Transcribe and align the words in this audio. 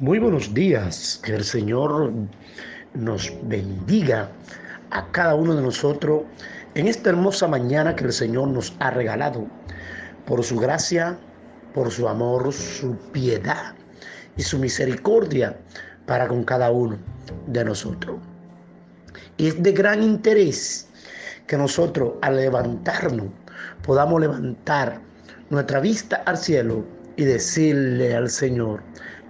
Muy 0.00 0.18
buenos 0.18 0.54
días, 0.54 1.20
que 1.22 1.34
el 1.34 1.44
Señor 1.44 2.10
nos 2.94 3.34
bendiga 3.42 4.30
a 4.88 5.12
cada 5.12 5.34
uno 5.34 5.54
de 5.54 5.60
nosotros 5.60 6.22
en 6.74 6.88
esta 6.88 7.10
hermosa 7.10 7.46
mañana 7.46 7.94
que 7.94 8.04
el 8.04 8.14
Señor 8.14 8.48
nos 8.48 8.74
ha 8.78 8.92
regalado 8.92 9.46
por 10.24 10.42
su 10.42 10.58
gracia, 10.58 11.18
por 11.74 11.90
su 11.90 12.08
amor, 12.08 12.50
su 12.50 12.96
piedad 13.12 13.74
y 14.38 14.42
su 14.42 14.58
misericordia 14.58 15.60
para 16.06 16.28
con 16.28 16.44
cada 16.44 16.70
uno 16.70 16.96
de 17.48 17.62
nosotros. 17.62 18.16
Y 19.36 19.48
es 19.48 19.62
de 19.62 19.72
gran 19.72 20.02
interés 20.02 20.88
que 21.46 21.58
nosotros 21.58 22.14
al 22.22 22.36
levantarnos 22.36 23.26
podamos 23.82 24.18
levantar 24.18 24.98
nuestra 25.50 25.78
vista 25.78 26.22
al 26.24 26.38
cielo 26.38 26.86
y 27.16 27.24
decirle 27.24 28.14
al 28.14 28.30
Señor, 28.30 28.82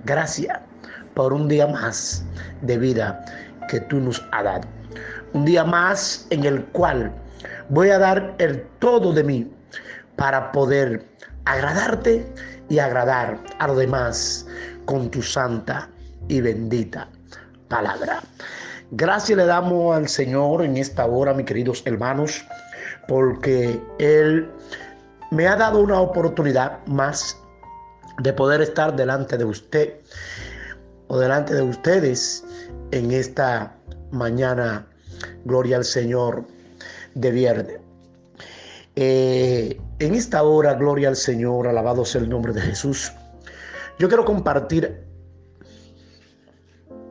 Gracias 0.04 0.58
por 1.14 1.32
un 1.32 1.48
día 1.48 1.66
más 1.66 2.24
de 2.62 2.78
vida 2.78 3.24
que 3.68 3.80
tú 3.80 4.00
nos 4.00 4.24
has 4.32 4.44
dado. 4.44 4.68
Un 5.32 5.44
día 5.44 5.64
más 5.64 6.26
en 6.30 6.44
el 6.44 6.64
cual 6.66 7.12
voy 7.68 7.90
a 7.90 7.98
dar 7.98 8.34
el 8.38 8.62
todo 8.78 9.12
de 9.12 9.24
mí 9.24 9.50
para 10.16 10.52
poder 10.52 11.06
agradarte 11.44 12.26
y 12.68 12.78
agradar 12.78 13.38
a 13.58 13.68
los 13.68 13.78
demás 13.78 14.46
con 14.84 15.10
tu 15.10 15.22
santa 15.22 15.88
y 16.28 16.40
bendita 16.40 17.08
palabra. 17.68 18.20
Gracias 18.92 19.38
le 19.38 19.46
damos 19.46 19.96
al 19.96 20.08
Señor 20.08 20.64
en 20.64 20.76
esta 20.76 21.06
hora, 21.06 21.32
mis 21.32 21.46
queridos 21.46 21.82
hermanos, 21.86 22.44
porque 23.06 23.80
Él 23.98 24.50
me 25.30 25.46
ha 25.46 25.56
dado 25.56 25.78
una 25.80 26.00
oportunidad 26.00 26.84
más 26.86 27.36
de 28.18 28.32
poder 28.32 28.60
estar 28.60 28.94
delante 28.96 29.38
de 29.38 29.44
usted 29.44 29.94
o 31.10 31.18
delante 31.18 31.54
de 31.54 31.62
ustedes 31.62 32.44
en 32.92 33.10
esta 33.10 33.74
mañana, 34.12 34.86
gloria 35.44 35.76
al 35.76 35.84
Señor, 35.84 36.46
de 37.14 37.30
viernes. 37.32 37.78
Eh, 38.94 39.80
en 39.98 40.14
esta 40.14 40.44
hora, 40.44 40.74
gloria 40.74 41.08
al 41.08 41.16
Señor, 41.16 41.66
alabado 41.66 42.04
sea 42.04 42.20
el 42.20 42.28
nombre 42.28 42.52
de 42.52 42.60
Jesús. 42.60 43.12
Yo 43.98 44.06
quiero 44.06 44.24
compartir 44.24 45.04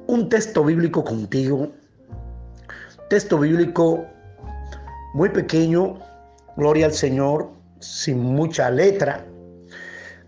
un 0.07 0.29
texto 0.29 0.63
bíblico 0.63 1.03
contigo, 1.03 1.69
texto 3.09 3.37
bíblico 3.37 4.05
muy 5.13 5.27
pequeño, 5.27 5.99
gloria 6.55 6.85
al 6.85 6.93
Señor, 6.93 7.51
sin 7.79 8.19
mucha 8.19 8.71
letra, 8.71 9.25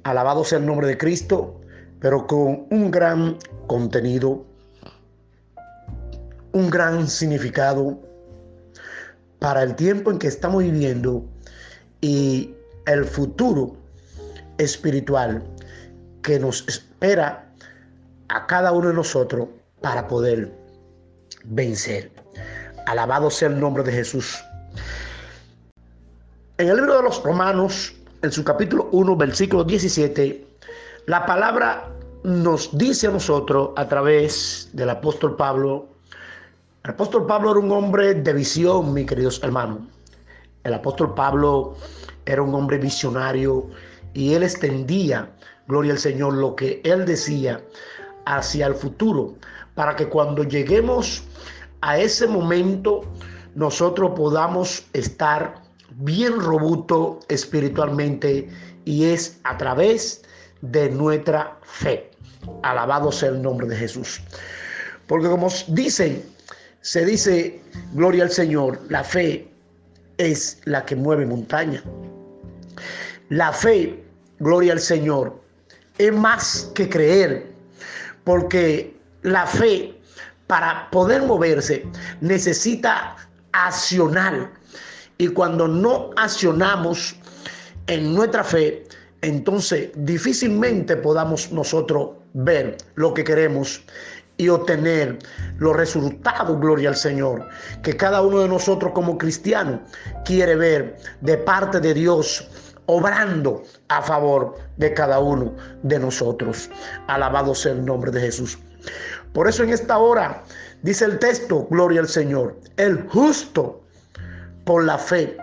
Alabado 0.04 0.44
sea 0.44 0.58
el 0.58 0.66
nombre 0.66 0.88
de 0.88 0.98
Cristo, 0.98 1.62
pero 2.00 2.26
con 2.26 2.66
un 2.72 2.90
gran 2.90 3.38
contenido, 3.72 4.44
un 6.52 6.70
gran 6.70 7.08
significado 7.08 7.98
para 9.40 9.64
el 9.64 9.76
tiempo 9.76 10.12
en 10.12 10.20
que 10.20 10.28
estamos 10.28 10.62
viviendo 10.62 11.24
y 12.02 12.54
el 12.86 13.06
futuro 13.06 13.78
espiritual 14.58 15.42
que 16.22 16.38
nos 16.38 16.68
espera 16.68 17.50
a 18.28 18.46
cada 18.46 18.74
uno 18.74 18.90
de 18.90 18.94
nosotros 18.94 19.48
para 19.80 20.06
poder 20.06 20.52
vencer. 21.46 22.12
Alabado 22.88 23.30
sea 23.30 23.48
el 23.48 23.58
nombre 23.58 23.84
de 23.84 23.94
Jesús. 23.94 24.38
En 26.58 26.68
el 26.68 26.76
libro 26.76 26.98
de 26.98 27.04
los 27.04 27.24
Romanos, 27.24 27.96
en 28.22 28.34
su 28.34 28.44
capítulo 28.44 28.90
1, 28.92 29.16
versículo 29.16 29.64
17, 29.64 30.46
la 31.06 31.26
palabra 31.26 31.90
nos 32.24 32.78
dice 32.78 33.08
a 33.08 33.12
nosotros 33.12 33.72
a 33.76 33.88
través 33.88 34.70
del 34.74 34.90
apóstol 34.90 35.36
Pablo, 35.36 35.88
el 36.84 36.92
apóstol 36.92 37.26
Pablo 37.26 37.52
era 37.52 37.60
un 37.60 37.72
hombre 37.72 38.14
de 38.14 38.34
visión, 38.34 38.94
mis 38.94 39.08
queridos 39.08 39.42
hermanos. 39.44 39.80
El 40.64 40.74
apóstol 40.74 41.14
Pablo 41.16 41.76
era 42.26 42.42
un 42.42 42.54
hombre 42.54 42.78
visionario 42.78 43.68
y 44.14 44.34
él 44.34 44.44
extendía, 44.44 45.32
gloria 45.68 45.94
al 45.94 46.00
Señor, 46.00 46.34
lo 46.36 46.56
que 46.56 46.82
él 46.84 47.06
decía 47.06 47.64
hacia 48.26 48.68
el 48.68 48.76
futuro, 48.76 49.36
para 49.74 49.96
que 49.96 50.08
cuando 50.08 50.44
lleguemos 50.44 51.24
a 51.82 51.98
ese 51.98 52.28
momento 52.28 53.02
nosotros 53.56 54.12
podamos 54.16 54.86
estar 54.94 55.56
bien 55.98 56.40
robusto 56.40 57.20
espiritualmente 57.30 58.50
y 58.86 59.06
es 59.06 59.40
a 59.44 59.58
través 59.58 60.24
de 60.62 60.90
nuestra 60.90 61.58
fe. 61.64 62.11
Alabado 62.64 63.12
sea 63.12 63.30
el 63.30 63.42
nombre 63.42 63.68
de 63.68 63.76
Jesús. 63.76 64.22
Porque 65.08 65.28
como 65.28 65.50
dicen, 65.68 66.24
se 66.82 67.06
dice, 67.06 67.62
gloria 67.94 68.24
al 68.24 68.32
Señor, 68.32 68.80
la 68.90 69.04
fe 69.04 69.48
es 70.18 70.60
la 70.66 70.86
que 70.86 70.96
mueve 70.96 71.26
montaña. 71.26 71.84
La 73.30 73.52
fe, 73.52 74.04
gloria 74.40 74.74
al 74.74 74.80
Señor, 74.80 75.40
es 75.98 76.14
más 76.14 76.72
que 76.76 76.90
creer, 76.90 77.48
porque 78.24 78.96
la 79.22 79.46
fe 79.46 79.96
para 80.48 80.90
poder 80.92 81.22
moverse 81.24 81.86
necesita 82.20 83.16
accionar 83.54 84.52
y 85.18 85.28
cuando 85.28 85.68
no 85.68 86.10
accionamos 86.18 87.16
en 87.88 88.14
nuestra 88.14 88.44
fe, 88.44 88.84
entonces 89.22 89.92
difícilmente 89.96 90.96
podamos 90.98 91.52
nosotros 91.52 92.10
ver 92.34 92.78
lo 92.96 93.14
que 93.14 93.24
queremos 93.24 93.84
y 94.38 94.50
obtener 94.50 95.20
los 95.58 95.76
resultados, 95.76 96.60
gloria 96.60 96.90
al 96.90 96.96
Señor, 96.96 97.48
que 97.84 97.96
cada 97.96 98.22
uno 98.22 98.40
de 98.40 98.48
nosotros 98.48 98.92
como 98.94 99.18
cristianos 99.18 99.82
quiere 100.26 100.56
ver 100.56 100.98
de 101.22 101.38
parte 101.38 101.80
de 101.80 101.94
Dios 101.94 102.50
obrando 102.88 103.64
a 103.90 104.02
favor 104.02 104.58
de 104.78 104.94
cada 104.94 105.20
uno 105.20 105.54
de 105.84 106.00
nosotros. 106.00 106.70
Alabado 107.08 107.54
sea 107.54 107.74
el 107.74 107.86
nombre 107.86 108.12
de 108.12 108.20
Jesús. 108.20 108.58
Por 109.34 109.48
eso 109.48 109.64
en 109.64 109.70
esta 109.70 109.98
hora 109.98 110.44
dice 110.82 111.06
el 111.06 111.20
texto, 111.20 111.68
gloria 111.70 112.02
al 112.02 112.08
Señor, 112.08 112.58
el 112.78 113.08
justo 113.10 113.82
por 114.66 114.84
la 114.84 114.98
fe 114.98 115.38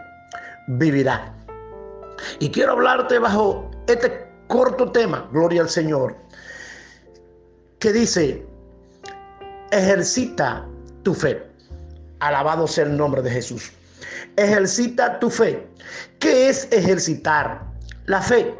vivirá. 0.69 1.34
Y 2.41 2.50
quiero 2.50 2.72
hablarte 2.72 3.19
bajo 3.19 3.70
este 3.87 4.26
corto 4.49 4.91
tema, 4.91 5.28
gloria 5.32 5.62
al 5.62 5.69
Señor, 5.69 6.16
que 7.78 7.92
dice, 7.92 8.44
ejercita 9.70 10.66
tu 11.02 11.14
fe. 11.14 11.42
Alabado 12.20 12.66
sea 12.66 12.84
el 12.84 12.96
nombre 12.96 13.22
de 13.22 13.30
Jesús. 13.30 13.72
Ejercita 14.36 15.18
tu 15.20 15.30
fe. 15.30 15.66
¿Qué 16.18 16.48
es 16.48 16.68
ejercitar 16.72 17.62
la 18.06 18.20
fe? 18.20 18.54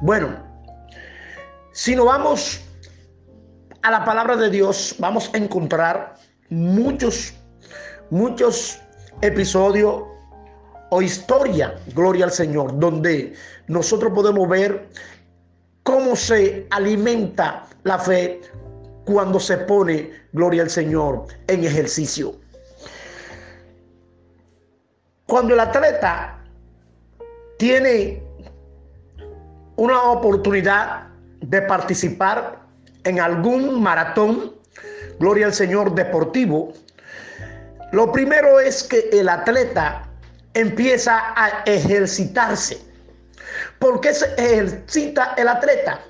Bueno, 0.00 0.36
si 1.72 1.96
nos 1.96 2.06
vamos 2.06 2.60
a 3.82 3.90
la 3.90 4.04
palabra 4.04 4.36
de 4.36 4.50
Dios, 4.50 4.94
vamos 4.98 5.30
a 5.34 5.38
encontrar 5.38 6.14
muchos, 6.50 7.34
muchos 8.10 8.80
episodio 9.22 10.06
o 10.90 11.02
historia, 11.02 11.74
gloria 11.94 12.24
al 12.24 12.32
Señor, 12.32 12.78
donde 12.78 13.34
nosotros 13.66 14.12
podemos 14.12 14.48
ver 14.48 14.88
cómo 15.88 16.14
se 16.16 16.66
alimenta 16.68 17.64
la 17.84 17.98
fe 17.98 18.42
cuando 19.06 19.40
se 19.40 19.56
pone, 19.56 20.12
gloria 20.34 20.60
al 20.60 20.68
Señor, 20.68 21.24
en 21.46 21.64
ejercicio. 21.64 22.34
Cuando 25.24 25.54
el 25.54 25.60
atleta 25.60 26.44
tiene 27.56 28.22
una 29.76 30.02
oportunidad 30.02 31.06
de 31.40 31.62
participar 31.62 32.60
en 33.04 33.18
algún 33.20 33.82
maratón, 33.82 34.52
gloria 35.18 35.46
al 35.46 35.54
Señor, 35.54 35.94
deportivo, 35.94 36.74
lo 37.92 38.12
primero 38.12 38.60
es 38.60 38.82
que 38.82 39.08
el 39.10 39.30
atleta 39.30 40.06
empieza 40.52 41.32
a 41.34 41.62
ejercitarse. 41.64 42.78
¿Por 43.78 44.00
qué 44.00 44.12
se 44.12 44.26
ejercita 44.36 45.34
el 45.36 45.48
atleta? 45.48 46.00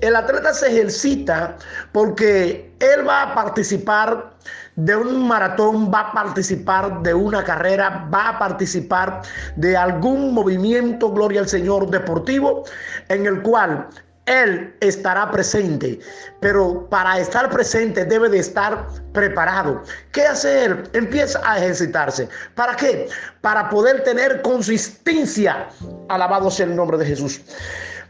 El 0.00 0.16
atleta 0.16 0.54
se 0.54 0.68
ejercita 0.68 1.56
porque 1.92 2.72
él 2.80 3.06
va 3.06 3.22
a 3.22 3.34
participar 3.34 4.32
de 4.76 4.96
un 4.96 5.28
maratón, 5.28 5.92
va 5.92 6.00
a 6.00 6.12
participar 6.12 7.02
de 7.02 7.12
una 7.12 7.44
carrera, 7.44 8.08
va 8.12 8.30
a 8.30 8.38
participar 8.38 9.20
de 9.56 9.76
algún 9.76 10.32
movimiento, 10.32 11.12
gloria 11.12 11.40
al 11.40 11.48
Señor, 11.48 11.90
deportivo, 11.90 12.64
en 13.08 13.26
el 13.26 13.42
cual 13.42 13.88
él 14.30 14.72
estará 14.80 15.28
presente, 15.28 15.98
pero 16.38 16.88
para 16.88 17.18
estar 17.18 17.50
presente 17.50 18.04
debe 18.04 18.28
de 18.28 18.38
estar 18.38 18.86
preparado. 19.12 19.82
¿Qué 20.12 20.22
hace 20.22 20.66
Él? 20.66 20.84
Empieza 20.92 21.40
a 21.44 21.58
ejercitarse. 21.58 22.28
¿Para 22.54 22.76
qué? 22.76 23.08
Para 23.40 23.68
poder 23.68 24.04
tener 24.04 24.40
consistencia. 24.42 25.68
Alabado 26.08 26.48
sea 26.48 26.66
el 26.66 26.76
nombre 26.76 26.96
de 26.98 27.06
Jesús. 27.06 27.40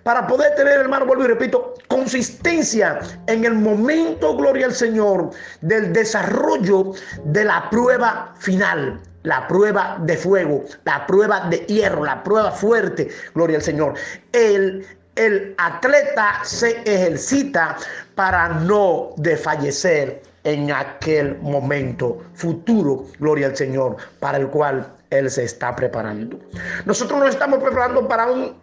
Para 0.02 0.26
poder 0.26 0.54
tener, 0.56 0.80
hermano, 0.80 1.06
vuelvo 1.06 1.24
y 1.24 1.28
repito, 1.28 1.72
consistencia 1.88 2.98
en 3.26 3.46
el 3.46 3.54
momento, 3.54 4.36
gloria 4.36 4.66
al 4.66 4.74
Señor, 4.74 5.30
del 5.62 5.92
desarrollo 5.92 6.92
de 7.24 7.44
la 7.44 7.70
prueba 7.70 8.34
final 8.38 9.00
la 9.22 9.46
prueba 9.46 9.98
de 10.00 10.16
fuego, 10.16 10.64
la 10.84 11.06
prueba 11.06 11.40
de 11.50 11.58
hierro, 11.66 12.04
la 12.04 12.22
prueba 12.22 12.50
fuerte, 12.50 13.08
gloria 13.34 13.58
al 13.58 13.62
Señor. 13.62 13.94
El, 14.32 14.86
el 15.20 15.54
atleta 15.58 16.40
se 16.44 16.80
ejercita 16.84 17.76
para 18.14 18.48
no 18.48 19.10
desfallecer 19.18 20.22
en 20.44 20.72
aquel 20.72 21.36
momento 21.42 22.22
futuro, 22.32 23.04
gloria 23.18 23.48
al 23.48 23.56
Señor, 23.56 23.98
para 24.18 24.38
el 24.38 24.48
cual 24.48 24.90
Él 25.10 25.30
se 25.30 25.44
está 25.44 25.76
preparando. 25.76 26.40
Nosotros 26.86 27.20
nos 27.20 27.28
estamos 27.28 27.62
preparando 27.62 28.08
para 28.08 28.30
un 28.30 28.56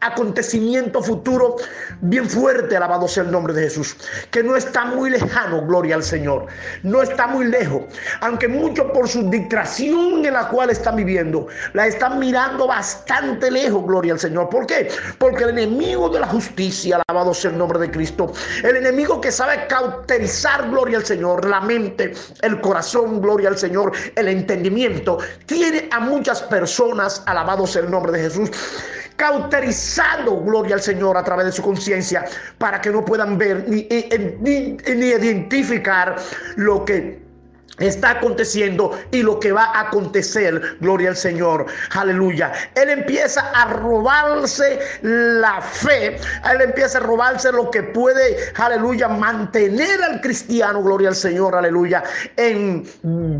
acontecimiento 0.00 1.02
futuro 1.02 1.56
bien 2.00 2.28
fuerte, 2.28 2.76
alabado 2.76 3.08
sea 3.08 3.24
el 3.24 3.30
nombre 3.30 3.52
de 3.54 3.62
Jesús, 3.62 3.96
que 4.30 4.42
no 4.42 4.56
está 4.56 4.84
muy 4.84 5.10
lejano, 5.10 5.66
gloria 5.66 5.96
al 5.96 6.02
Señor, 6.02 6.46
no 6.82 7.02
está 7.02 7.26
muy 7.26 7.46
lejos, 7.46 7.82
aunque 8.20 8.48
muchos 8.48 8.86
por 8.92 9.08
su 9.08 9.28
distracción 9.30 10.24
en 10.24 10.32
la 10.32 10.48
cual 10.48 10.70
están 10.70 10.96
viviendo, 10.96 11.46
la 11.72 11.86
están 11.86 12.18
mirando 12.18 12.66
bastante 12.66 13.50
lejos, 13.50 13.84
gloria 13.86 14.12
al 14.12 14.20
Señor. 14.20 14.48
¿Por 14.48 14.66
qué? 14.66 14.88
Porque 15.18 15.44
el 15.44 15.50
enemigo 15.50 16.08
de 16.08 16.20
la 16.20 16.26
justicia, 16.26 17.00
alabado 17.08 17.34
sea 17.34 17.50
el 17.50 17.58
nombre 17.58 17.78
de 17.78 17.90
Cristo, 17.90 18.32
el 18.62 18.76
enemigo 18.76 19.20
que 19.20 19.32
sabe 19.32 19.66
cauterizar, 19.68 20.68
gloria 20.70 20.98
al 20.98 21.06
Señor, 21.06 21.44
la 21.48 21.60
mente, 21.60 22.12
el 22.42 22.60
corazón, 22.60 23.20
gloria 23.20 23.48
al 23.48 23.58
Señor, 23.58 23.92
el 24.14 24.28
entendimiento, 24.28 25.18
tiene 25.46 25.88
a 25.90 26.00
muchas 26.00 26.42
personas, 26.42 27.22
alabado 27.26 27.66
sea 27.66 27.82
el 27.82 27.90
nombre 27.90 28.12
de 28.12 28.20
Jesús, 28.20 28.50
cauterizando, 29.18 30.40
gloria 30.40 30.76
al 30.76 30.80
Señor, 30.80 31.16
a 31.16 31.24
través 31.24 31.46
de 31.46 31.52
su 31.52 31.60
conciencia, 31.60 32.24
para 32.56 32.80
que 32.80 32.90
no 32.90 33.04
puedan 33.04 33.36
ver 33.36 33.68
ni, 33.68 33.86
ni, 34.40 34.76
ni 34.94 35.06
identificar 35.06 36.16
lo 36.56 36.84
que 36.84 37.27
está 37.78 38.10
aconteciendo 38.10 38.98
y 39.10 39.22
lo 39.22 39.38
que 39.40 39.52
va 39.52 39.64
a 39.64 39.80
acontecer, 39.82 40.60
gloria 40.80 41.10
al 41.10 41.16
Señor, 41.16 41.66
aleluya. 41.92 42.52
Él 42.74 42.90
empieza 42.90 43.40
a 43.54 43.66
robarse 43.66 44.78
la 45.02 45.60
fe, 45.60 46.16
él 46.50 46.60
empieza 46.60 46.98
a 46.98 47.02
robarse 47.02 47.52
lo 47.52 47.70
que 47.70 47.82
puede, 47.82 48.36
aleluya, 48.56 49.08
mantener 49.08 50.02
al 50.02 50.20
cristiano, 50.20 50.82
gloria 50.82 51.08
al 51.08 51.16
Señor, 51.16 51.54
aleluya, 51.54 52.02
en 52.36 52.84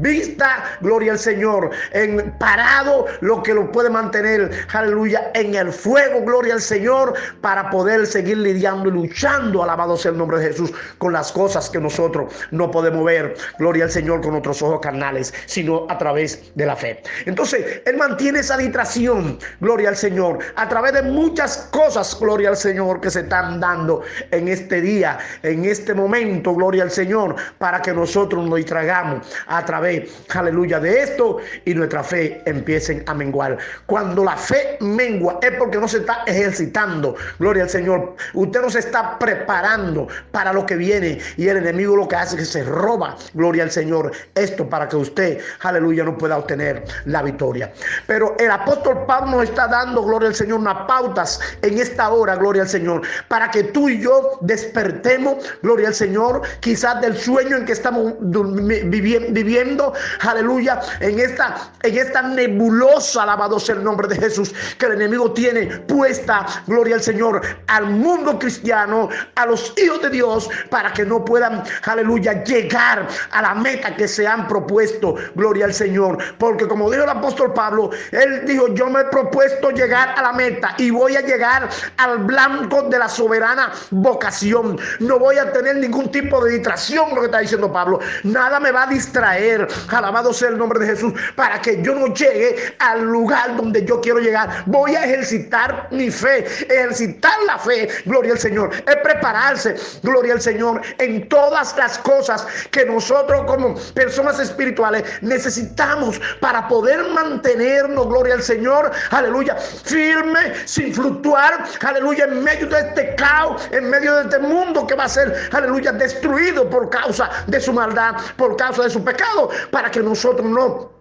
vista, 0.00 0.78
gloria 0.80 1.12
al 1.12 1.18
Señor, 1.18 1.70
en 1.92 2.32
parado, 2.38 3.06
lo 3.20 3.42
que 3.42 3.54
lo 3.54 3.70
puede 3.72 3.90
mantener, 3.90 4.50
aleluya, 4.72 5.30
en 5.34 5.54
el 5.54 5.72
fuego, 5.72 6.22
gloria 6.24 6.54
al 6.54 6.62
Señor, 6.62 7.14
para 7.40 7.70
poder 7.70 8.06
seguir 8.06 8.38
lidiando 8.38 8.88
y 8.88 8.92
luchando, 8.92 9.62
alabado 9.62 9.96
sea 9.96 10.12
el 10.12 10.18
nombre 10.18 10.38
de 10.38 10.48
Jesús, 10.48 10.72
con 10.98 11.12
las 11.12 11.32
cosas 11.32 11.68
que 11.70 11.80
nosotros 11.80 12.32
no 12.50 12.70
podemos 12.70 13.04
ver, 13.04 13.36
gloria 13.58 13.84
al 13.84 13.90
Señor 13.90 14.20
con 14.28 14.36
otros 14.36 14.60
ojos 14.60 14.80
carnales, 14.80 15.32
sino 15.46 15.86
a 15.88 15.96
través 15.96 16.52
de 16.54 16.66
la 16.66 16.76
fe. 16.76 17.02
Entonces, 17.24 17.80
Él 17.86 17.96
mantiene 17.96 18.40
esa 18.40 18.58
distracción, 18.58 19.38
gloria 19.58 19.88
al 19.88 19.96
Señor, 19.96 20.40
a 20.54 20.68
través 20.68 20.92
de 20.92 21.00
muchas 21.00 21.68
cosas, 21.70 22.14
gloria 22.20 22.50
al 22.50 22.56
Señor, 22.58 23.00
que 23.00 23.10
se 23.10 23.20
están 23.20 23.58
dando 23.58 24.02
en 24.30 24.48
este 24.48 24.82
día, 24.82 25.18
en 25.42 25.64
este 25.64 25.94
momento, 25.94 26.54
gloria 26.54 26.82
al 26.82 26.90
Señor, 26.90 27.36
para 27.56 27.80
que 27.80 27.94
nosotros 27.94 28.46
nos 28.46 28.56
distragamos 28.56 29.26
a 29.46 29.64
través, 29.64 30.10
aleluya, 30.34 30.78
de 30.78 31.04
esto 31.04 31.38
y 31.64 31.72
nuestra 31.72 32.04
fe 32.04 32.42
empiecen 32.44 33.04
a 33.06 33.14
menguar. 33.14 33.56
Cuando 33.86 34.24
la 34.24 34.36
fe 34.36 34.76
mengua 34.80 35.38
es 35.40 35.52
porque 35.52 35.78
no 35.78 35.88
se 35.88 36.00
está 36.00 36.22
ejercitando, 36.26 37.16
gloria 37.38 37.62
al 37.62 37.70
Señor. 37.70 38.14
Usted 38.34 38.60
no 38.60 38.68
se 38.68 38.80
está 38.80 39.18
preparando 39.18 40.06
para 40.32 40.52
lo 40.52 40.66
que 40.66 40.76
viene 40.76 41.18
y 41.38 41.48
el 41.48 41.56
enemigo 41.56 41.96
lo 41.96 42.06
que 42.06 42.16
hace 42.16 42.34
es 42.36 42.40
que 42.42 42.46
se 42.46 42.64
roba, 42.64 43.16
gloria 43.32 43.62
al 43.62 43.70
Señor, 43.70 44.12
esto 44.34 44.68
para 44.68 44.88
que 44.88 44.96
usted, 44.96 45.40
aleluya, 45.60 46.04
no 46.04 46.16
pueda 46.16 46.38
obtener 46.38 46.84
la 47.04 47.22
victoria. 47.22 47.72
Pero 48.06 48.34
el 48.38 48.50
apóstol 48.50 49.04
Pablo 49.06 49.38
nos 49.38 49.44
está 49.44 49.68
dando, 49.68 50.02
gloria 50.02 50.28
al 50.28 50.34
Señor, 50.34 50.60
unas 50.60 50.86
pautas 50.86 51.40
en 51.62 51.78
esta 51.78 52.10
hora, 52.10 52.36
gloria 52.36 52.62
al 52.62 52.68
Señor, 52.68 53.02
para 53.28 53.50
que 53.50 53.64
tú 53.64 53.88
y 53.88 54.00
yo 54.00 54.38
despertemos, 54.40 55.36
gloria 55.62 55.88
al 55.88 55.94
Señor, 55.94 56.42
quizás 56.60 57.00
del 57.00 57.16
sueño 57.16 57.56
en 57.56 57.64
que 57.64 57.72
estamos 57.72 58.14
viviendo, 58.20 59.92
aleluya, 60.20 60.80
en 61.00 61.18
esta, 61.18 61.56
en 61.82 61.96
esta 61.98 62.22
nebulosa, 62.22 63.22
alabado 63.22 63.58
sea 63.60 63.76
el 63.76 63.84
nombre 63.84 64.08
de 64.08 64.16
Jesús, 64.16 64.54
que 64.78 64.86
el 64.86 64.92
enemigo 64.92 65.32
tiene 65.32 65.66
puesta, 65.66 66.46
gloria 66.66 66.96
al 66.96 67.02
Señor, 67.02 67.42
al 67.66 67.86
mundo 67.86 68.38
cristiano, 68.38 69.08
a 69.34 69.46
los 69.46 69.74
hijos 69.78 70.02
de 70.02 70.10
Dios, 70.10 70.48
para 70.70 70.92
que 70.92 71.04
no 71.04 71.24
puedan, 71.24 71.62
aleluya, 71.84 72.44
llegar 72.44 73.06
a 73.30 73.42
la 73.42 73.54
meta 73.54 73.94
que 73.94 74.07
se 74.08 74.26
han 74.26 74.48
propuesto. 74.48 75.14
Gloria 75.34 75.66
al 75.66 75.74
Señor. 75.74 76.18
Porque 76.38 76.66
como 76.66 76.90
dijo 76.90 77.04
el 77.04 77.10
apóstol 77.10 77.52
Pablo, 77.52 77.90
él 78.12 78.44
dijo, 78.46 78.68
yo 78.74 78.88
me 78.88 79.00
he 79.00 79.04
propuesto 79.04 79.70
llegar 79.70 80.14
a 80.16 80.22
la 80.22 80.32
meta 80.32 80.74
y 80.78 80.90
voy 80.90 81.16
a 81.16 81.20
llegar 81.20 81.68
al 81.96 82.18
blanco 82.18 82.82
de 82.82 82.98
la 82.98 83.08
soberana 83.08 83.72
vocación. 83.90 84.78
No 85.00 85.18
voy 85.18 85.38
a 85.38 85.52
tener 85.52 85.76
ningún 85.76 86.10
tipo 86.10 86.44
de 86.44 86.52
distracción, 86.52 87.10
lo 87.14 87.20
que 87.20 87.26
está 87.26 87.40
diciendo 87.40 87.72
Pablo. 87.72 88.00
Nada 88.24 88.60
me 88.60 88.72
va 88.72 88.84
a 88.84 88.86
distraer. 88.86 89.68
Alabado 89.90 90.32
sea 90.32 90.48
el 90.48 90.58
nombre 90.58 90.78
de 90.80 90.86
Jesús. 90.86 91.12
Para 91.36 91.60
que 91.60 91.82
yo 91.82 91.94
no 91.94 92.14
llegue 92.14 92.74
al 92.78 93.04
lugar 93.04 93.56
donde 93.56 93.84
yo 93.84 94.00
quiero 94.00 94.18
llegar. 94.20 94.64
Voy 94.66 94.94
a 94.94 95.04
ejercitar 95.04 95.88
mi 95.90 96.10
fe. 96.10 96.44
Ejercitar 96.68 97.32
la 97.46 97.58
fe. 97.58 97.88
Gloria 98.06 98.32
al 98.32 98.38
Señor. 98.38 98.70
Es 98.86 98.96
prepararse. 98.96 99.76
Gloria 100.02 100.34
al 100.34 100.40
Señor. 100.40 100.80
En 100.98 101.28
todas 101.28 101.76
las 101.76 101.98
cosas 101.98 102.46
que 102.70 102.84
nosotros 102.84 103.44
como 103.46 103.76
personas 103.98 104.38
espirituales 104.38 105.02
necesitamos 105.22 106.20
para 106.38 106.68
poder 106.68 107.02
mantenernos, 107.08 108.06
gloria 108.06 108.34
al 108.34 108.44
Señor, 108.44 108.92
aleluya, 109.10 109.56
firme, 109.56 110.54
sin 110.66 110.94
fluctuar, 110.94 111.64
aleluya, 111.84 112.26
en 112.26 112.44
medio 112.44 112.68
de 112.68 112.78
este 112.78 113.16
caos, 113.16 113.68
en 113.72 113.90
medio 113.90 114.14
de 114.14 114.22
este 114.22 114.38
mundo 114.38 114.86
que 114.86 114.94
va 114.94 115.04
a 115.04 115.08
ser, 115.08 115.48
aleluya, 115.50 115.90
destruido 115.90 116.70
por 116.70 116.88
causa 116.90 117.28
de 117.48 117.60
su 117.60 117.72
maldad, 117.72 118.14
por 118.36 118.56
causa 118.56 118.84
de 118.84 118.90
su 118.90 119.02
pecado, 119.02 119.50
para 119.72 119.90
que 119.90 119.98
nosotros 119.98 120.46
no 120.46 120.97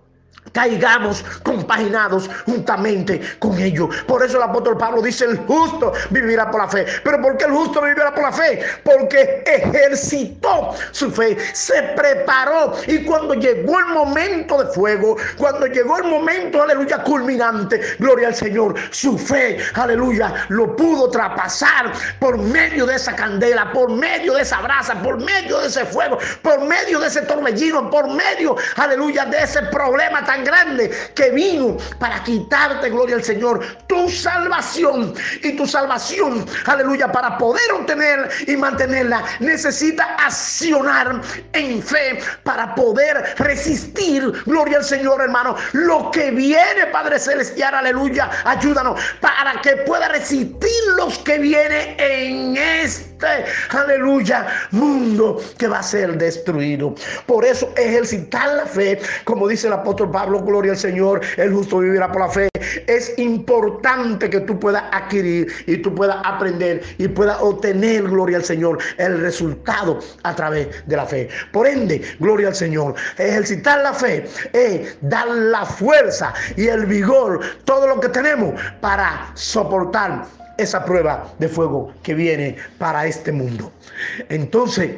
caigamos 0.52 1.24
compaginados 1.44 2.30
juntamente 2.46 3.22
con 3.40 3.60
ellos. 3.60 3.96
Por 4.08 4.24
eso 4.24 4.38
el 4.38 4.44
apóstol 4.44 4.78
Pablo 4.78 5.02
dice, 5.02 5.26
el 5.26 5.38
justo 5.46 5.94
vivirá 6.10 6.50
por 6.50 6.62
la 6.62 6.68
fe. 6.68 6.86
Pero 7.04 7.22
¿por 7.22 7.38
qué 7.38 7.46
el 7.46 7.52
justo 7.52 7.81
vivirá 7.81 8.14
por 8.14 8.24
la 8.24 8.31
fe? 8.31 8.62
Porque 8.84 9.44
ejercitó 9.46 10.74
su 10.92 11.12
fe, 11.12 11.38
se 11.54 11.81
preparó 11.96 12.74
y 12.88 13.04
cuando 13.06 13.34
llegó 13.36 13.80
el 13.80 13.86
momento 13.88 14.64
de 14.64 14.72
fuego, 14.74 15.18
cuando 15.38 15.68
llegó 15.68 15.98
el 15.98 16.06
momento, 16.06 16.64
aleluya, 16.64 17.04
culminante, 17.04 17.80
gloria 18.00 18.30
al 18.30 18.36
Señor, 18.36 18.76
su 18.92 19.18
fe, 19.18 19.60
aleluya, 19.76 20.46
lo 20.50 20.76
pudo 20.76 21.10
traspasar 21.10 21.92
por 22.19 22.38
medio 22.38 22.86
de 22.86 22.96
esa 22.96 23.16
candela, 23.16 23.72
por 23.72 23.92
medio 23.92 24.34
de 24.34 24.42
esa 24.42 24.62
brasa, 24.62 24.96
por 25.02 25.24
medio 25.24 25.60
de 25.60 25.68
ese 25.68 25.86
fuego, 25.86 26.18
por 26.42 26.62
medio 26.66 27.00
de 27.00 27.07
ese 27.07 27.22
torbellino, 27.22 27.90
por 27.90 28.10
medio, 28.10 28.56
aleluya, 28.76 29.26
de 29.26 29.44
ese 29.44 29.62
problema 29.64 30.24
tan 30.28 30.44
grande 30.44 30.92
que 31.16 31.31
vino 31.31 31.78
para 31.98 32.22
quitarte, 32.24 32.92
gloria 32.92 33.16
al 33.16 33.24
Señor, 33.24 33.66
tu 33.88 34.07
salvación. 34.10 35.16
Y 35.42 35.54
tu 35.54 35.66
salvación, 35.66 36.46
aleluya, 36.66 37.12
para 37.12 37.38
poder 37.38 37.72
obtener 37.72 38.30
y 38.46 38.56
mantenerla, 38.56 39.24
necesita 39.40 40.16
accionar 40.16 41.22
en 41.54 41.81
fe 41.81 42.19
para 42.44 42.76
poder 42.76 43.36
resistir, 43.38 44.31
gloria 44.46 44.78
al 44.78 44.84
Señor, 44.84 45.22
hermano, 45.22 45.56
lo 45.74 46.12
que 46.12 46.30
viene, 46.31 46.86
Padre 46.92 47.18
Celestial, 47.18 47.74
aleluya, 47.74 48.30
ayúdanos 48.44 49.00
para 49.22 49.62
que 49.62 49.78
pueda 49.78 50.10
resistir 50.10 50.72
los 50.98 51.18
que 51.19 51.38
viene 51.40 51.96
en 51.98 52.57
este, 52.57 53.46
aleluya, 53.69 54.48
mundo 54.72 55.42
que 55.57 55.68
va 55.68 55.80
a 55.80 55.84
ser 55.84 56.18
destruido. 56.18 56.94
Por 57.26 57.46
eso 57.46 57.72
ejercitar 57.78 58.50
la 58.56 58.66
fe, 58.66 59.00
como 59.24 59.48
dice 59.48 59.68
el 59.68 59.74
apóstol 59.74 60.06
Pablo, 60.11 60.42
gloria 60.44 60.71
al 60.71 60.78
Señor, 60.78 61.21
el 61.37 61.54
justo 61.54 61.80
vivirá 61.80 62.11
por 62.11 62.21
la 62.21 62.30
fe. 62.30 62.49
Es 62.87 63.18
importante 63.18 64.30
que 64.30 64.42
tú 64.42 64.59
puedas 64.59 64.83
adquirir 64.92 65.47
y 65.66 65.78
tú 65.78 65.94
puedas 65.94 66.18
aprender 66.23 66.81
y 66.97 67.07
puedas 67.07 67.37
obtener, 67.42 68.04
gloria 68.04 68.37
al 68.37 68.44
Señor, 68.44 68.80
el 68.97 69.19
resultado 69.21 69.99
a 70.23 70.35
través 70.35 70.68
de 70.85 70.95
la 70.95 71.06
fe. 71.06 71.30
Por 71.52 71.68
ende, 71.68 72.02
gloria 72.19 72.49
al 72.49 72.56
Señor, 72.56 72.95
ejercitar 73.18 73.81
la 73.81 73.94
fe 73.94 74.28
es 74.54 74.97
dar 75.02 75.28
la 75.28 75.66
fuerza 75.66 76.33
y 76.56 76.68
el 76.68 76.85
vigor, 76.85 77.42
todo 77.66 77.87
lo 77.87 77.99
que 77.99 78.09
tenemos 78.09 78.59
para 78.81 79.31
soportar 79.33 80.26
esa 80.57 80.83
prueba 80.83 81.28
de 81.40 81.47
fuego 81.47 81.94
que 82.04 82.14
viene 82.14 82.57
para 82.78 83.06
este 83.06 83.31
mundo. 83.31 83.71
Entonces, 84.30 84.92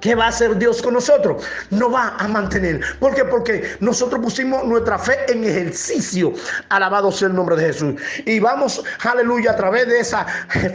¿Qué 0.00 0.14
va 0.14 0.26
a 0.26 0.28
hacer 0.28 0.56
Dios 0.56 0.82
con 0.82 0.94
nosotros? 0.94 1.44
No 1.70 1.90
va 1.90 2.16
a 2.18 2.28
mantener. 2.28 2.80
¿Por 3.00 3.14
qué? 3.14 3.24
Porque 3.24 3.76
nosotros 3.80 4.20
pusimos 4.22 4.64
nuestra 4.64 4.98
fe 4.98 5.16
en 5.28 5.44
ejercicio. 5.44 6.32
Alabado 6.68 7.10
sea 7.10 7.28
el 7.28 7.34
nombre 7.34 7.56
de 7.56 7.66
Jesús. 7.66 7.94
Y 8.24 8.38
vamos, 8.40 8.82
aleluya, 9.04 9.52
a 9.52 9.56
través 9.56 9.86
de 9.88 10.00
esa 10.00 10.24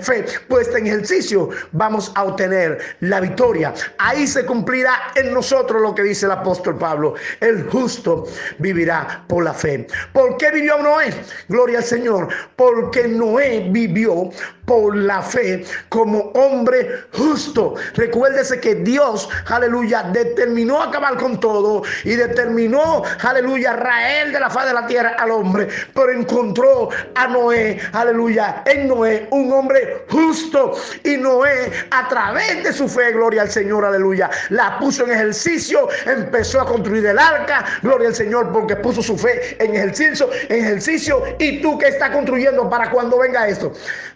fe 0.01 0.25
puesta 0.47 0.77
en 0.77 0.87
ejercicio, 0.87 1.49
vamos 1.71 2.11
a 2.15 2.23
obtener 2.23 2.79
la 2.99 3.19
victoria. 3.19 3.73
Ahí 3.97 4.27
se 4.27 4.45
cumplirá 4.45 5.11
en 5.15 5.33
nosotros 5.33 5.81
lo 5.81 5.95
que 5.95 6.03
dice 6.03 6.25
el 6.25 6.31
apóstol 6.33 6.77
Pablo. 6.77 7.15
El 7.39 7.69
justo 7.69 8.25
vivirá 8.59 9.23
por 9.27 9.43
la 9.43 9.53
fe. 9.53 9.87
¿Por 10.11 10.37
qué 10.37 10.51
vivió 10.51 10.77
Noé? 10.81 11.13
Gloria 11.49 11.79
al 11.79 11.83
Señor. 11.83 12.27
Porque 12.55 13.07
Noé 13.07 13.67
vivió 13.69 14.29
por 14.65 14.95
la 14.95 15.21
fe 15.21 15.65
como 15.89 16.31
hombre 16.35 17.05
justo. 17.13 17.75
Recuérdese 17.95 18.59
que 18.59 18.75
Dios, 18.75 19.29
aleluya, 19.47 20.03
determinó 20.11 20.81
acabar 20.81 21.17
con 21.17 21.39
todo 21.39 21.83
y 22.03 22.15
determinó, 22.15 23.03
aleluya, 23.21 23.73
raer 23.73 24.31
de 24.31 24.39
la 24.39 24.49
faz 24.49 24.67
de 24.67 24.73
la 24.73 24.87
tierra 24.87 25.15
al 25.19 25.31
hombre, 25.31 25.67
pero 25.93 26.11
encontró 26.11 26.89
a 27.15 27.27
Noé, 27.27 27.79
aleluya, 27.91 28.63
en 28.65 28.87
Noé 28.87 29.27
un 29.31 29.51
hombre 29.51 30.05
justo. 30.09 30.73
Y 31.03 31.17
Noé 31.17 31.71
a 31.91 32.07
través 32.07 32.63
de 32.63 32.73
su 32.73 32.87
fe, 32.87 33.11
gloria 33.11 33.43
al 33.43 33.49
Señor, 33.49 33.85
aleluya, 33.85 34.29
la 34.49 34.77
puso 34.79 35.03
en 35.05 35.11
ejercicio, 35.11 35.87
empezó 36.05 36.61
a 36.61 36.65
construir 36.65 37.05
el 37.05 37.19
arca, 37.19 37.65
gloria 37.81 38.09
al 38.09 38.15
Señor, 38.15 38.51
porque 38.51 38.75
puso 38.77 39.01
su 39.01 39.17
fe 39.17 39.57
en 39.63 39.75
ejercicio, 39.75 40.29
en 40.49 40.65
ejercicio. 40.65 41.23
Y 41.39 41.61
tú 41.61 41.77
que 41.77 41.87
estás 41.87 42.11
construyendo 42.11 42.69
para 42.69 42.89
cuando 42.89 43.19
venga 43.19 43.47
esto, 43.47 43.73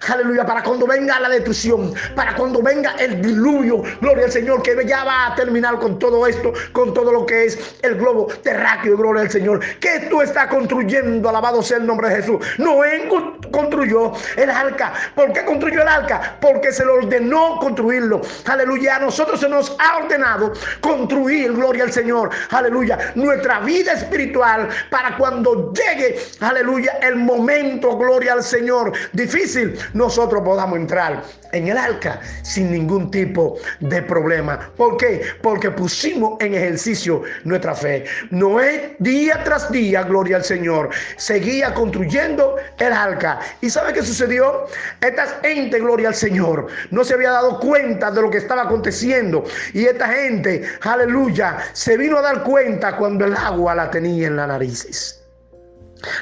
aleluya 0.10 0.37
para 0.46 0.64
cuando 0.64 0.86
venga 0.86 1.20
la 1.20 1.30
destrucción, 1.30 1.94
para 2.16 2.36
cuando 2.36 2.62
venga 2.62 2.92
el 3.00 3.22
diluvio, 3.22 3.82
gloria 4.02 4.26
al 4.26 4.32
Señor, 4.32 4.62
que 4.62 4.76
ya 4.86 5.04
va 5.04 5.28
a 5.28 5.36
terminar 5.36 5.80
con 5.80 5.98
todo 6.00 6.26
esto, 6.28 6.54
con 6.72 6.94
todo 6.94 7.12
lo 7.12 7.26
que 7.26 7.46
es 7.46 7.78
el 7.82 7.96
globo 7.96 8.28
terráqueo, 8.44 8.98
gloria 8.98 9.24
al 9.24 9.32
Señor, 9.32 9.60
que 9.80 10.08
tú 10.10 10.22
estás 10.22 10.48
construyendo, 10.48 11.30
alabado 11.30 11.62
sea 11.62 11.78
el 11.78 11.86
nombre 11.86 12.10
de 12.10 12.16
Jesús. 12.18 12.38
Noé 12.58 13.08
construyó 13.52 14.14
el 14.36 14.50
arca. 14.50 14.94
¿Por 15.16 15.34
qué 15.34 15.44
construyó 15.46 15.82
el 15.82 15.88
arca? 15.88 16.38
Porque 16.42 16.72
se 16.72 16.86
le 16.86 16.92
ordenó 16.92 17.58
construirlo. 17.60 18.22
Aleluya. 18.46 18.98
A 18.98 19.00
nosotros 19.00 19.40
se 19.40 19.50
nos 19.50 19.76
ha 19.80 19.98
ordenado 19.98 20.54
construir, 20.82 21.54
gloria 21.54 21.84
al 21.84 21.92
Señor. 21.92 22.30
Aleluya. 22.52 23.14
Nuestra 23.16 23.60
vida 23.60 23.94
espiritual 23.94 24.70
para 24.90 25.18
cuando 25.18 25.74
llegue, 25.74 26.20
aleluya, 26.40 27.00
el 27.02 27.16
momento, 27.16 27.98
gloria 27.98 28.34
al 28.34 28.44
Señor, 28.44 28.94
difícil, 29.14 29.78
nosotros 29.94 30.42
podamos 30.44 30.78
entrar 30.78 31.24
en 31.54 31.68
el 31.68 31.78
arca 31.78 32.20
sin 32.44 32.72
ningún 32.72 33.10
tipo 33.12 33.58
de 33.80 34.02
problema. 34.02 34.72
¿Por 34.76 34.98
qué? 34.98 35.22
Porque 35.42 35.72
pusimos 35.72 36.40
en 36.40 36.54
ejercicio 36.54 37.24
nuestra 37.44 37.74
fe. 37.76 38.06
Noé 38.32 38.96
día 39.00 39.44
tras 39.44 39.72
día, 39.72 40.04
gloria 40.04 40.38
al 40.38 40.44
Señor, 40.44 40.90
seguía 41.18 41.74
construyendo 41.74 42.56
el 42.80 42.94
arca. 42.94 43.37
¿Y 43.62 43.70
sabe 43.70 43.94
qué 43.94 44.04
sucedió? 44.04 44.66
Esta 45.02 45.28
gente, 45.42 45.80
gloria 45.80 46.10
al 46.10 46.16
Señor, 46.16 46.68
no 46.92 47.04
se 47.04 47.14
había 47.14 47.32
dado 47.32 47.60
cuenta 47.60 48.12
de 48.12 48.22
lo 48.22 48.30
que 48.30 48.38
estaba 48.38 48.64
aconteciendo. 48.64 49.44
Y 49.74 49.86
esta 49.86 50.08
gente, 50.08 50.64
aleluya, 50.82 51.58
se 51.74 51.98
vino 51.98 52.18
a 52.18 52.22
dar 52.22 52.44
cuenta 52.44 52.96
cuando 52.98 53.26
el 53.26 53.36
agua 53.36 53.76
la 53.76 53.90
tenía 53.90 54.28
en 54.28 54.36
las 54.36 54.48
narices. 54.48 55.24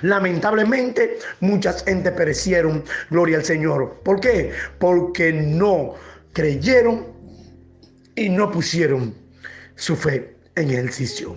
Lamentablemente, 0.02 1.20
muchas 1.42 1.84
gente 1.84 2.12
perecieron, 2.12 2.84
gloria 3.10 3.38
al 3.38 3.46
Señor. 3.46 4.00
¿Por 4.04 4.20
qué? 4.20 4.52
Porque 4.80 5.34
no 5.34 5.96
creyeron 6.34 7.08
y 8.16 8.30
no 8.30 8.52
pusieron 8.52 9.14
su 9.76 9.96
fe 9.96 10.36
en 10.56 10.70
ejercicio. 10.70 11.36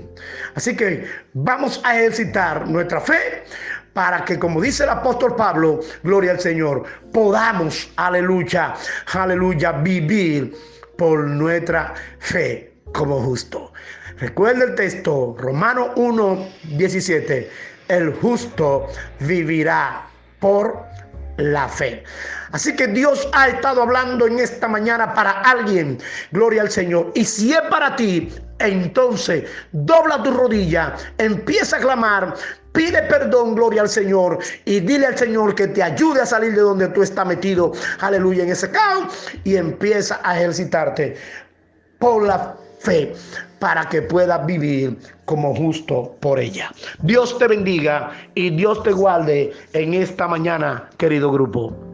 Así 0.55 0.77
que 0.77 1.07
vamos 1.35 1.81
a 1.85 1.99
ejercitar 1.99 2.69
nuestra 2.69 3.01
fe 3.01 3.45
para 3.99 4.25
que, 4.25 4.39
como 4.39 4.61
dice 4.61 4.85
el 4.85 4.91
apóstol 4.91 5.35
Pablo, 5.35 5.81
gloria 6.05 6.31
al 6.31 6.39
Señor, 6.39 6.85
podamos, 7.13 7.91
aleluya, 7.97 8.75
aleluya, 9.13 9.73
vivir 9.73 10.57
por 10.97 11.25
nuestra 11.27 11.95
fe 12.21 12.75
como 12.95 13.21
justo. 13.21 13.73
Recuerda 14.19 14.67
el 14.67 14.77
texto, 14.77 15.35
Romano 15.37 15.91
1, 15.97 16.49
17 16.77 17.51
el 17.89 18.15
justo 18.15 18.87
vivirá 19.19 20.07
por 20.39 20.85
la 21.39 21.69
fe. 21.69 22.05
Así 22.53 22.77
que 22.77 22.87
Dios 22.87 23.29
ha 23.33 23.49
estado 23.49 23.83
hablando 23.83 24.27
en 24.27 24.39
esta 24.39 24.69
mañana 24.69 25.13
para 25.13 25.41
alguien. 25.43 25.99
Gloria 26.31 26.63
al 26.63 26.71
Señor. 26.71 27.11
Y 27.15 27.25
si 27.25 27.53
es 27.53 27.63
para 27.63 27.97
ti, 27.97 28.33
entonces 28.59 29.45
dobla 29.73 30.23
tu 30.23 30.33
rodilla, 30.33 30.95
empieza 31.19 31.77
a 31.77 31.81
clamar, 31.81 32.35
pide 32.79 33.03
perdón, 33.03 33.57
gloria 33.57 33.83
al 33.83 33.89
Señor, 33.89 34.39
y 34.65 34.79
dile 34.79 35.07
al 35.07 35.19
Señor 35.19 35.57
que 35.57 35.67
te 35.67 35.83
ayude 35.83 36.21
a 36.21 36.27
salir 36.27 36.55
de 36.55 36.61
donde 36.61 36.87
tú 36.87 37.03
estás 37.03 37.27
metido, 37.27 37.73
aleluya, 37.99 38.45
en 38.45 38.51
ese 38.51 38.71
caos, 38.71 39.13
y 39.43 39.57
empieza 39.57 40.21
a 40.23 40.39
ejercitarte 40.39 41.17
por 41.99 42.23
la 42.23 42.55
fe 42.79 43.15
para 43.59 43.89
que 43.89 44.03
puedas 44.03 44.47
vivir 44.47 44.97
como 45.25 45.57
justo 45.57 46.17
por 46.21 46.39
ella. 46.39 46.71
Dios 47.03 47.37
te 47.37 47.49
bendiga 47.49 48.13
y 48.37 48.51
Dios 48.51 48.81
te 48.85 48.93
guarde 48.93 49.53
en 49.73 49.95
esta 49.95 50.29
mañana, 50.29 50.89
querido 50.99 51.33
grupo. 51.33 51.88